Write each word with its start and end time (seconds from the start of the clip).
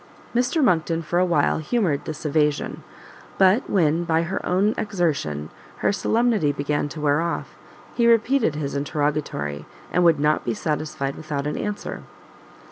Mr 0.33 0.63
Monckton 0.63 1.03
for 1.03 1.19
a 1.19 1.25
while 1.25 1.59
humoured 1.59 2.05
this 2.05 2.25
evasion; 2.25 2.81
but 3.37 3.69
when, 3.69 4.03
by 4.03 4.23
her 4.23 4.43
own 4.43 4.73
exertion, 4.75 5.51
her 5.85 5.91
solemnity 5.91 6.51
began 6.51 6.89
to 6.89 6.99
wear 6.99 7.21
off, 7.21 7.55
he 7.93 8.07
repeated 8.07 8.55
his 8.55 8.73
interrogatory, 8.75 9.67
and 9.93 10.03
would 10.03 10.19
not 10.19 10.43
be 10.43 10.55
satisfied 10.55 11.15
without 11.15 11.45
an 11.45 11.55
answer. 11.55 12.01